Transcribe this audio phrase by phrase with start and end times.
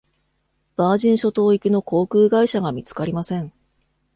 [0.77, 3.53] バージン諸島行きの航空会社が見つかりません。